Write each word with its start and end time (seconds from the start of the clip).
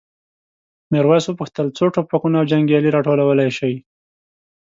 میرويس 0.91 1.25
وپوښتل 1.27 1.67
څو 1.77 1.85
ټوپکونه 1.95 2.35
او 2.39 2.49
جنګیالي 2.51 2.89
راټولولی 2.95 3.49
شئ؟ 3.57 3.75